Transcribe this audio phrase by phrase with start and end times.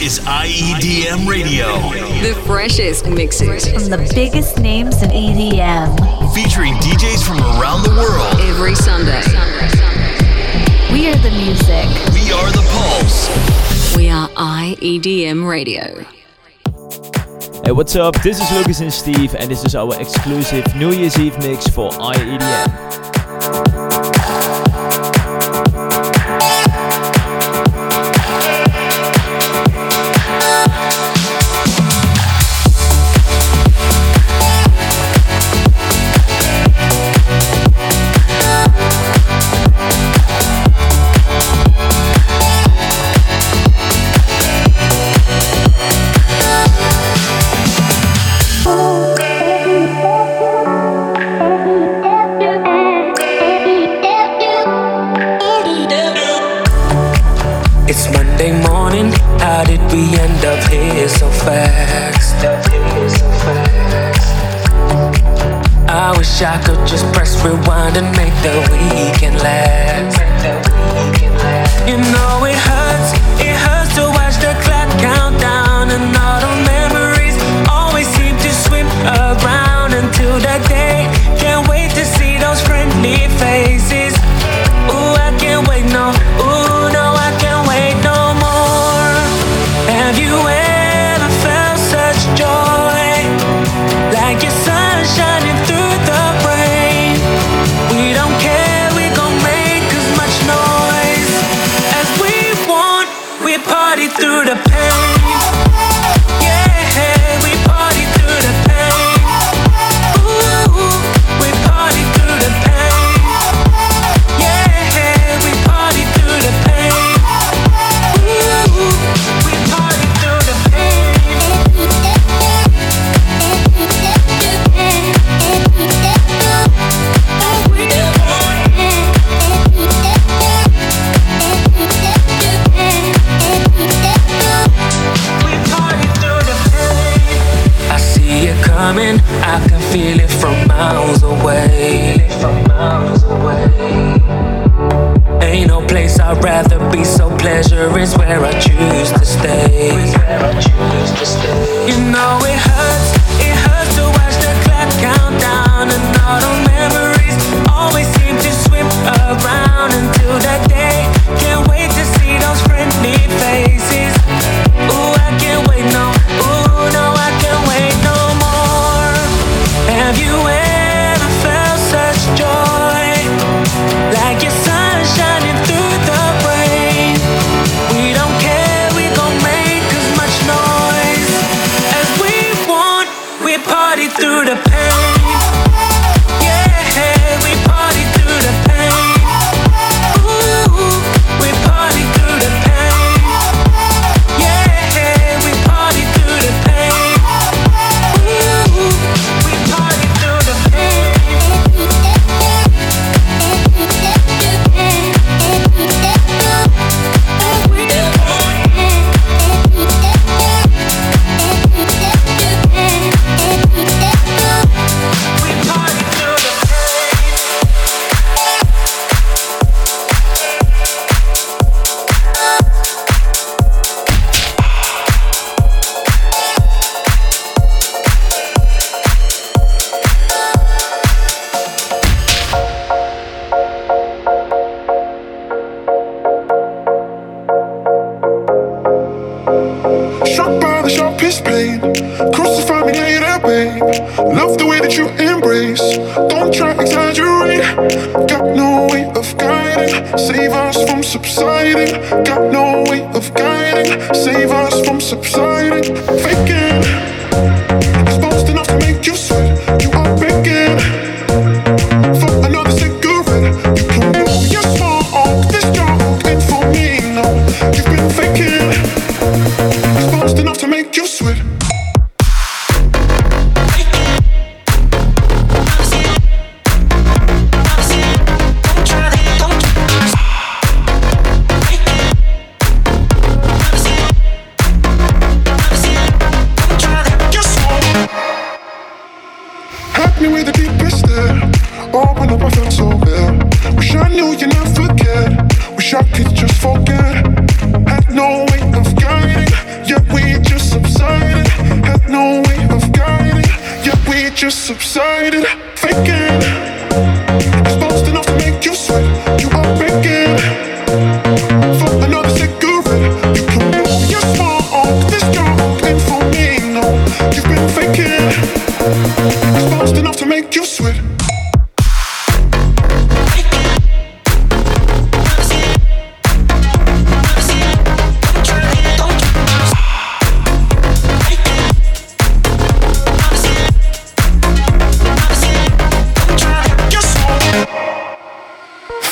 [0.00, 1.66] is IEDM Radio.
[2.20, 6.34] The freshest mixes from the biggest names in EDM.
[6.34, 8.38] Featuring DJs from around the world.
[8.40, 9.22] Every Sunday.
[10.92, 11.86] We are the music.
[12.12, 13.96] We are the pulse.
[13.96, 16.04] We are IEDM Radio.
[17.64, 18.20] Hey, what's up?
[18.22, 21.90] This is Lucas and Steve, and this is our exclusive New Year's Eve mix for
[21.90, 23.85] IEDM.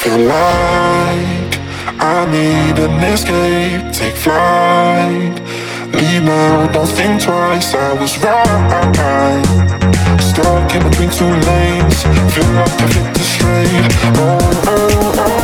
[0.05, 1.57] feel like
[1.99, 3.91] I need an escape.
[3.91, 5.33] Take flight.
[5.95, 7.75] Leave now, don't think twice.
[7.75, 9.47] I was right.
[10.21, 12.03] Stuck in between two lanes.
[12.35, 13.93] Feel like I hit the straight.
[14.19, 15.15] oh, oh.
[15.17, 15.44] oh.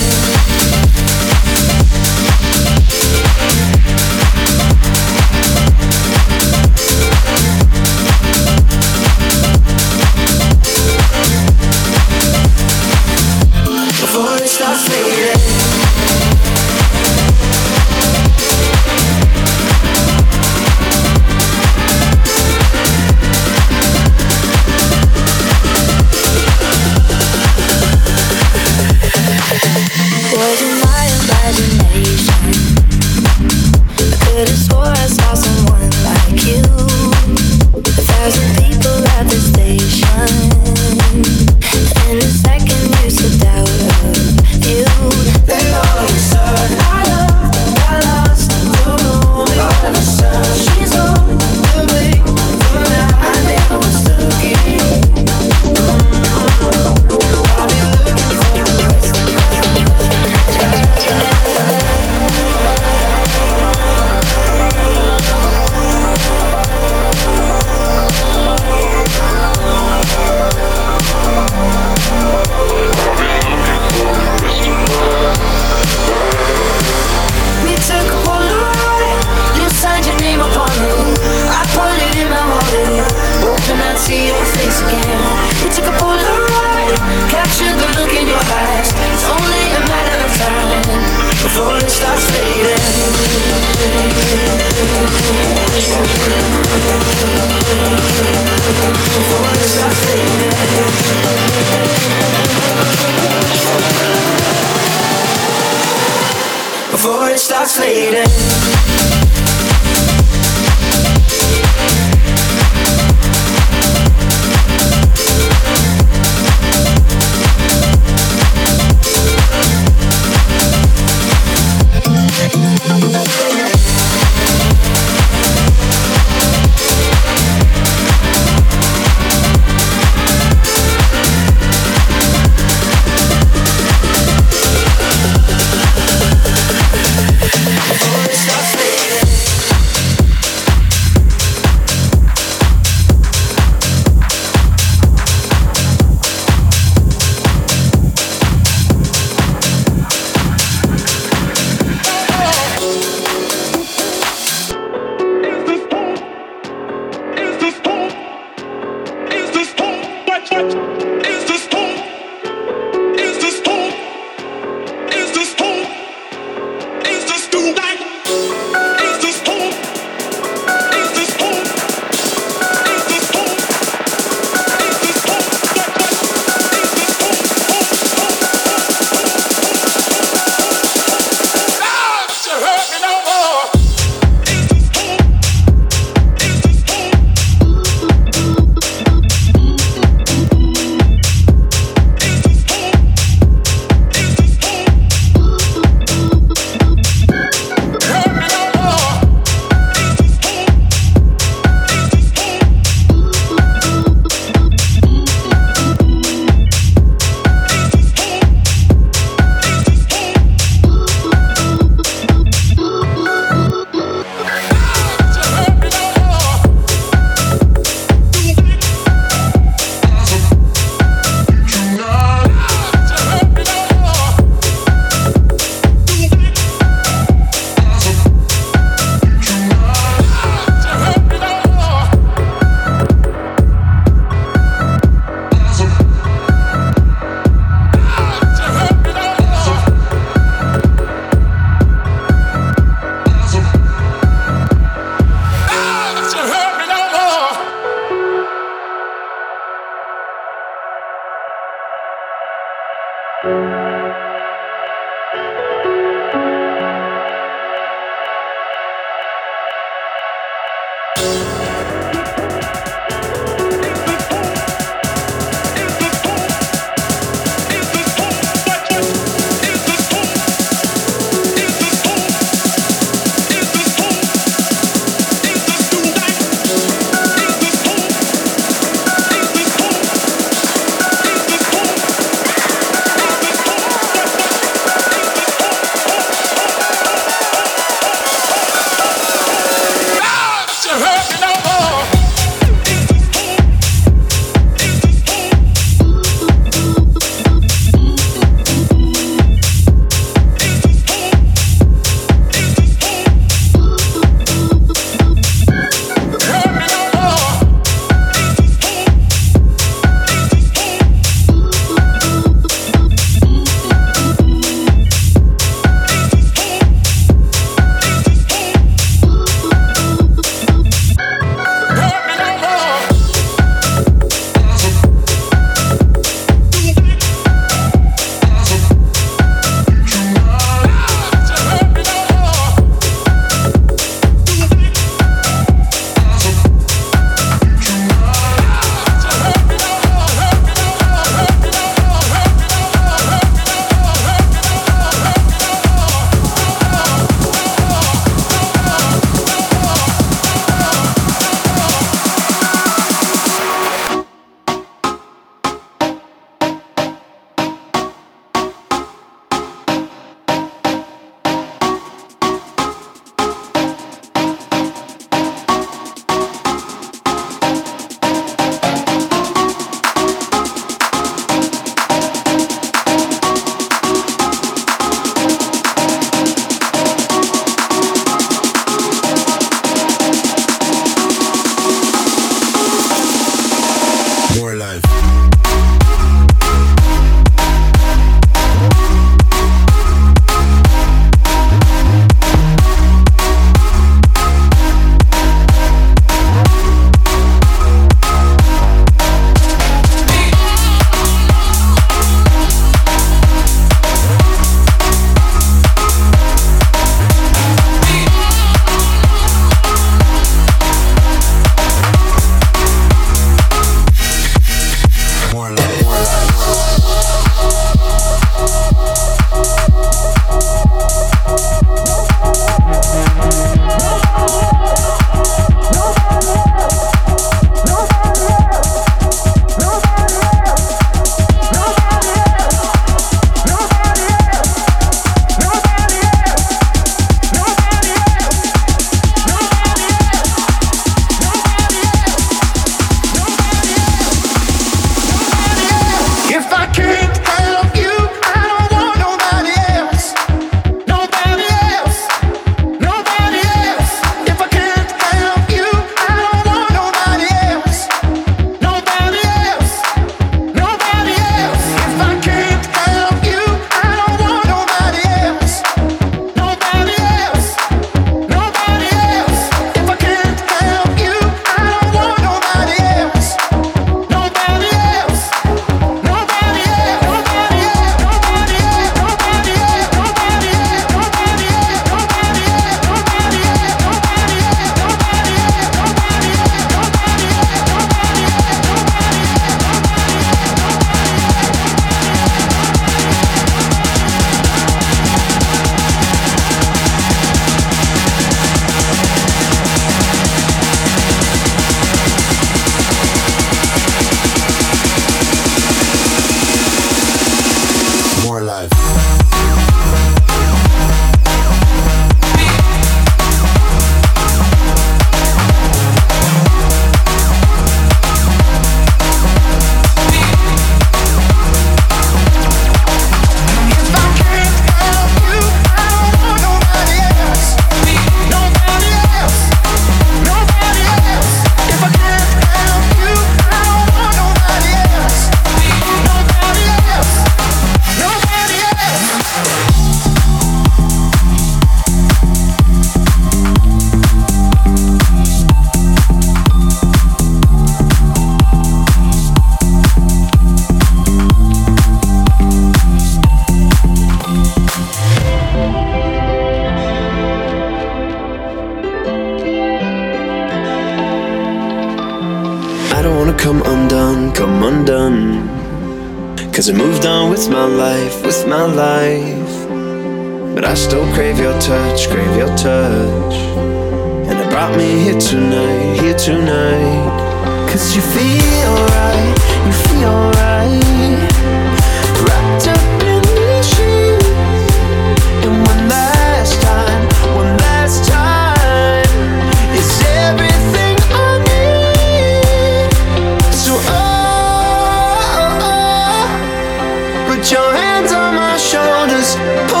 [599.63, 600.00] Oh.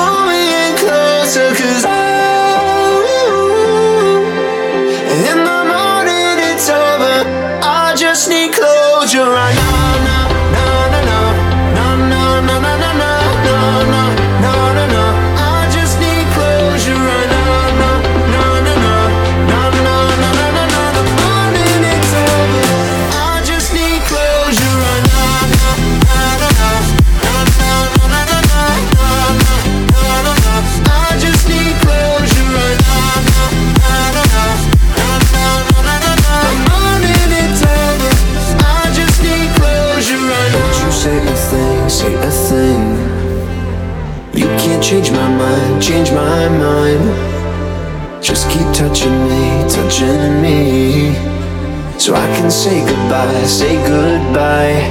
[52.51, 54.81] and say goodbye, say goodbye.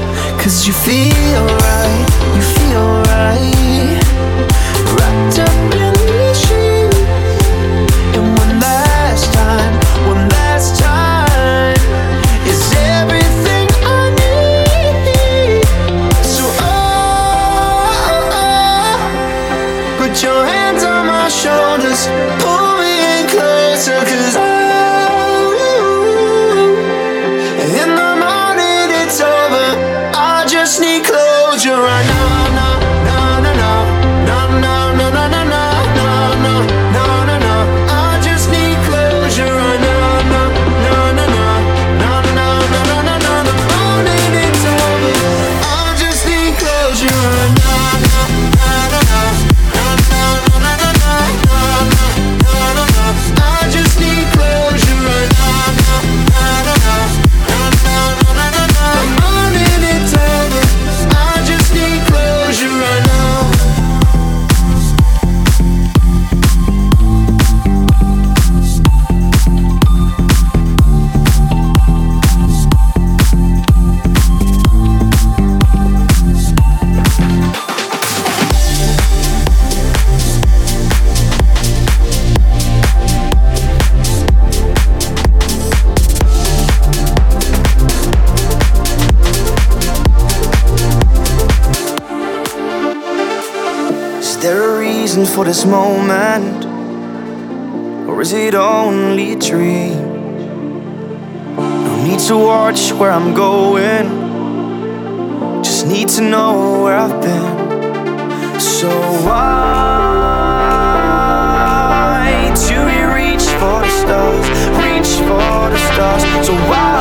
[0.43, 3.60] Cause you feel right, you feel right.
[95.41, 96.67] for this moment?
[98.07, 99.97] Or is it only a dream?
[101.57, 104.05] No need to watch where I'm going,
[105.63, 108.61] just need to know where I've been.
[108.61, 108.91] So
[109.25, 109.41] why
[112.67, 114.47] do we reach for the stars?
[114.85, 116.23] Reach for the stars.
[116.47, 116.93] So why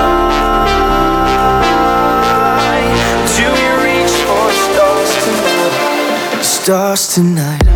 [3.36, 6.41] do we reach for the stars tonight?
[6.41, 7.68] Stars tonight.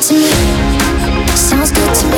[0.00, 0.30] To me.
[1.34, 2.17] Sounds good to me.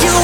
[0.00, 0.21] You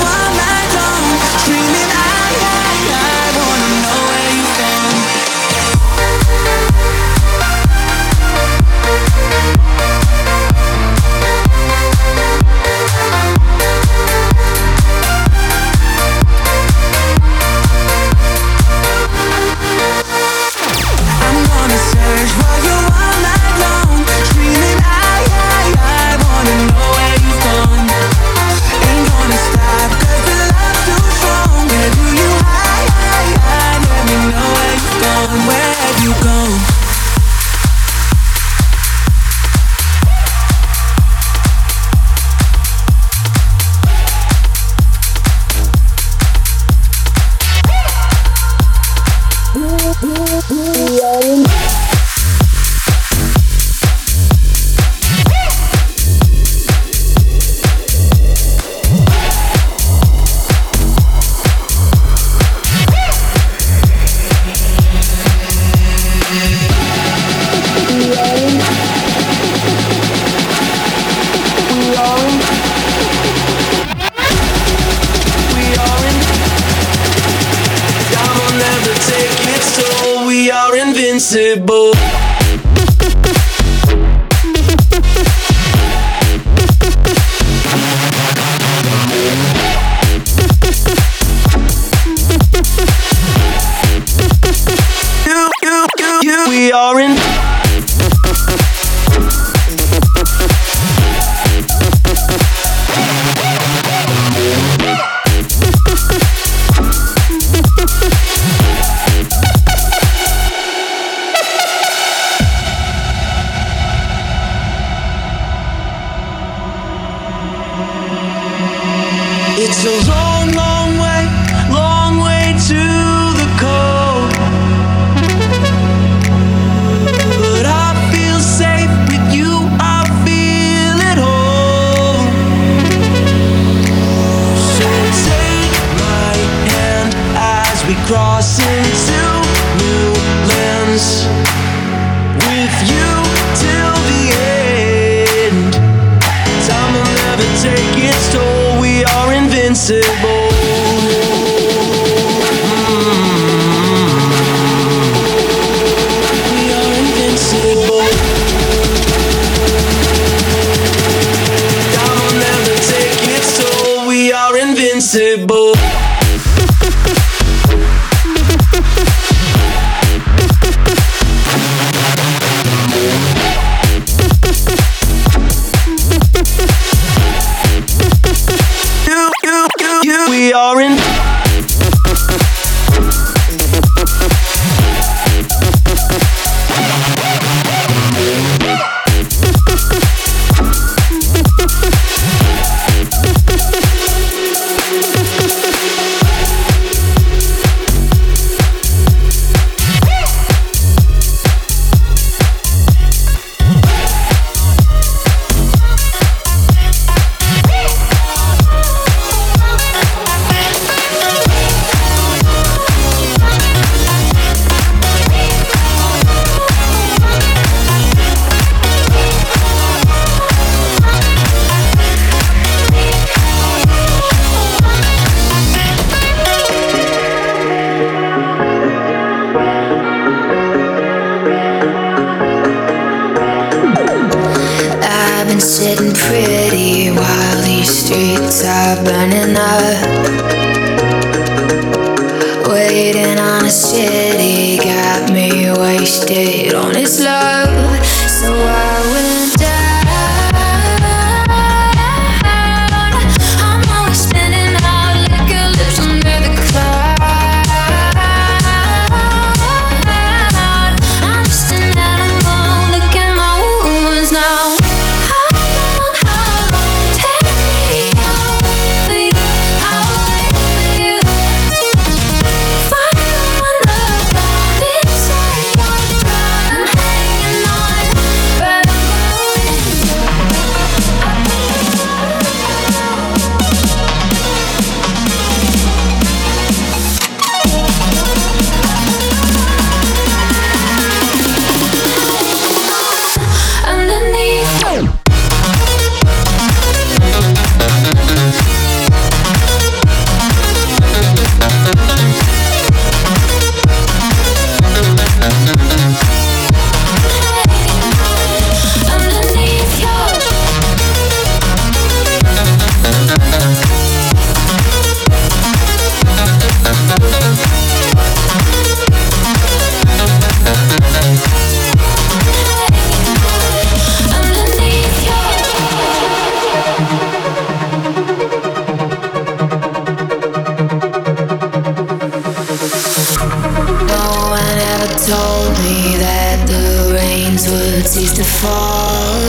[338.60, 339.40] fall.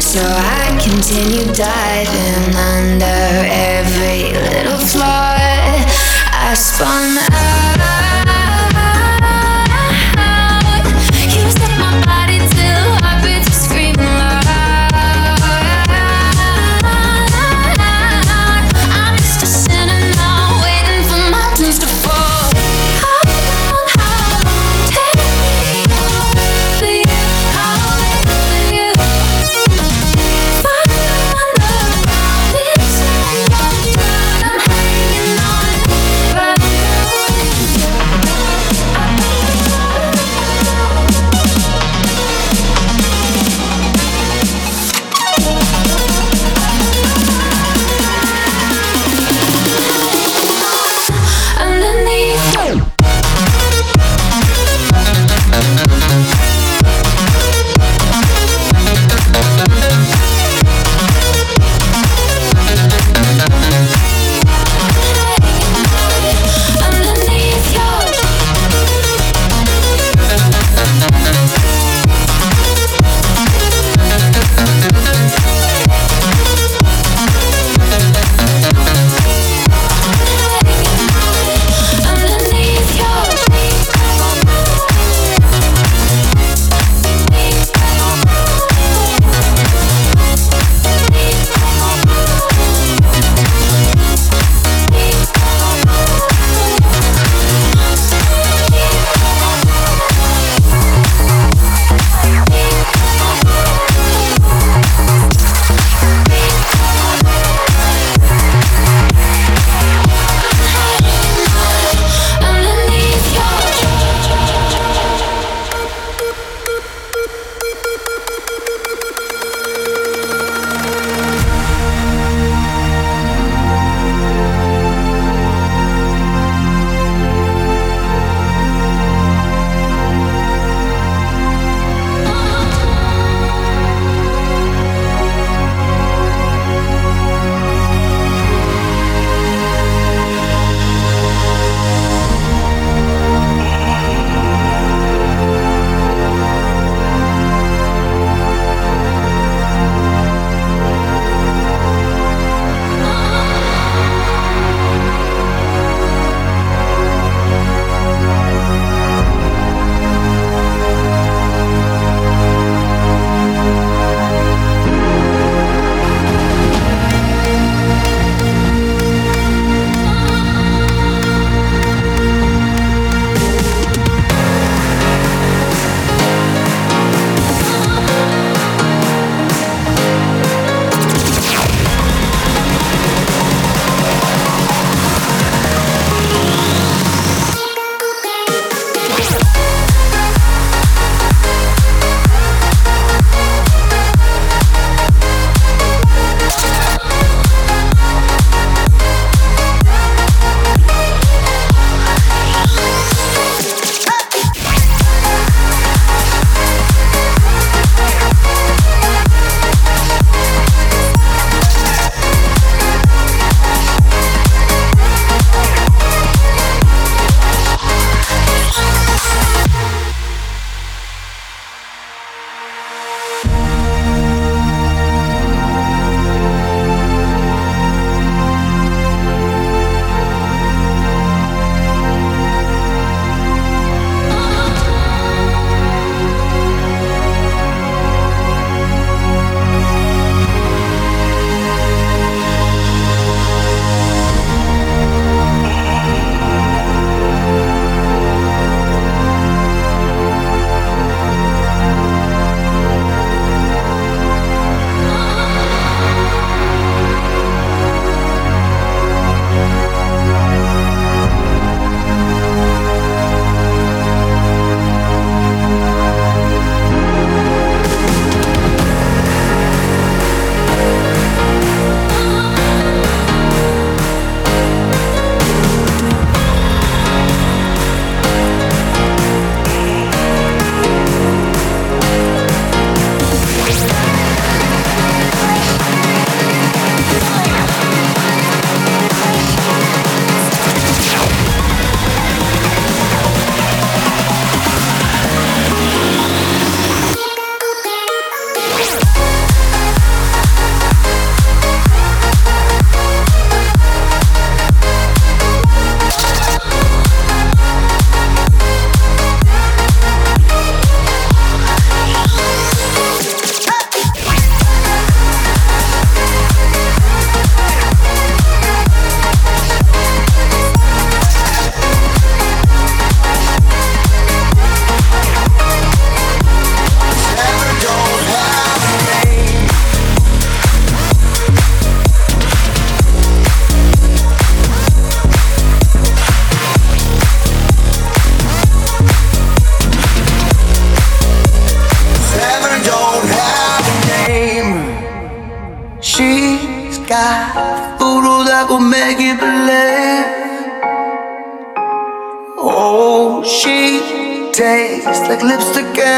[0.00, 5.36] So I continue diving under every little flaw.
[6.32, 7.95] I spun out.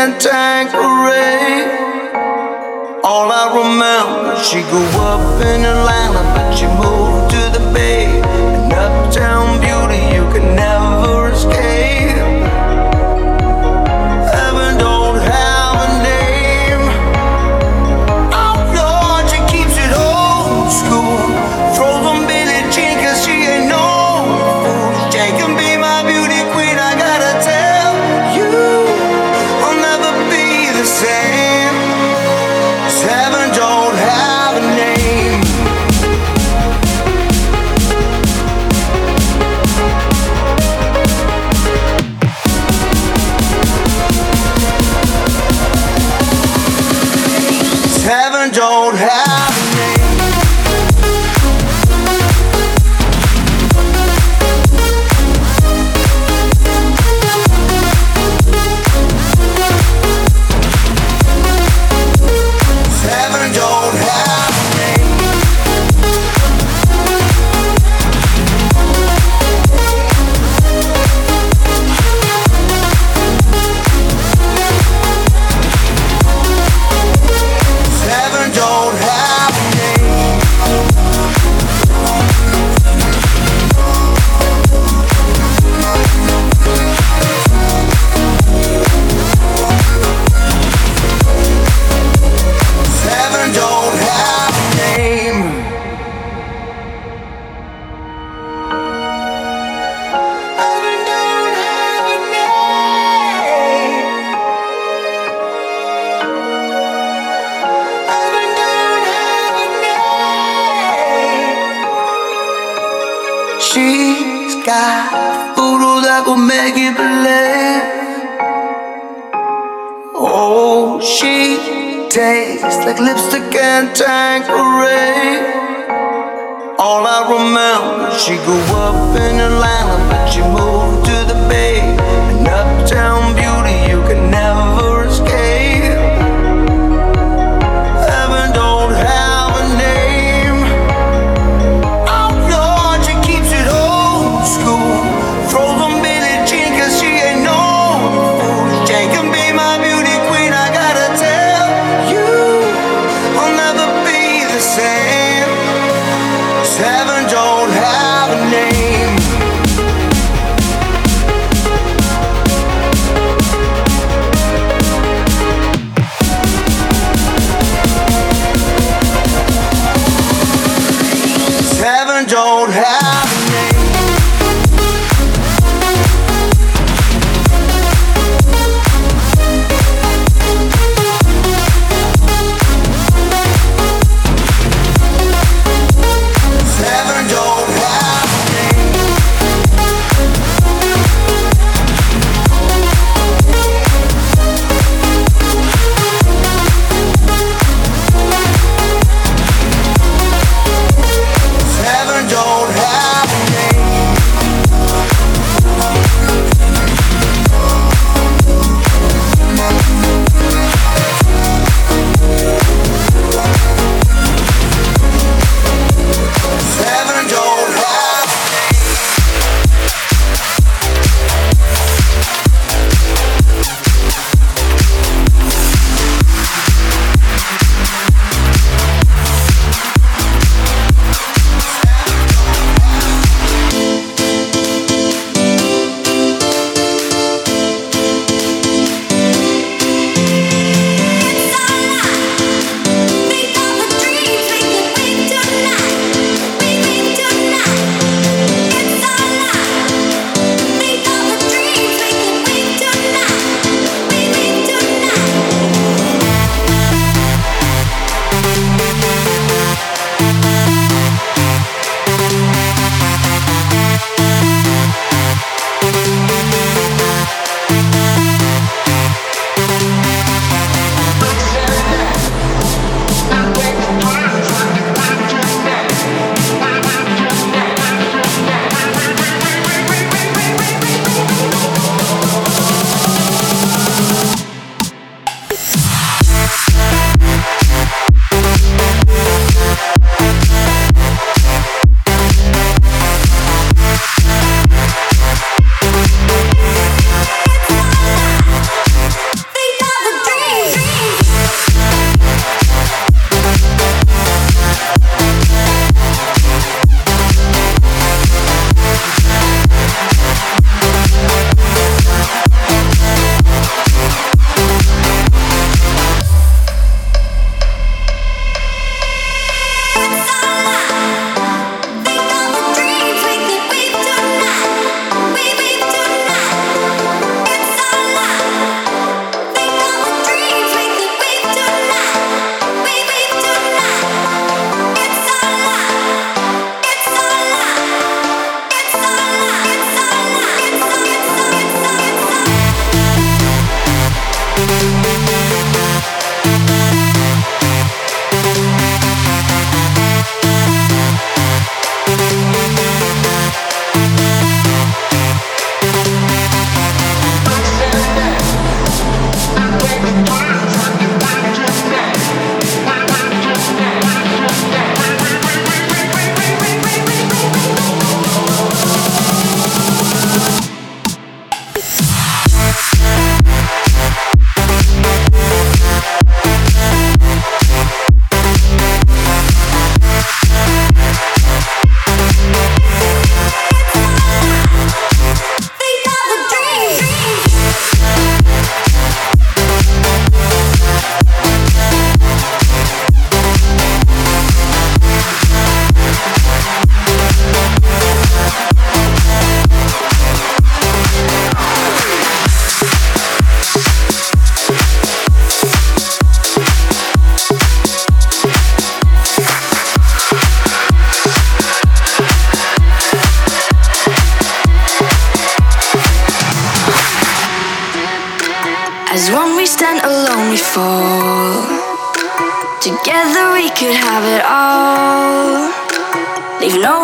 [0.09, 1.65] and Tanqueray.
[3.05, 8.28] All I remember, she grew up in Atlanta, but she moved to the Bay.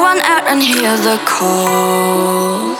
[0.04, 2.76] One out and hear the call.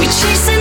[0.00, 0.55] We chase it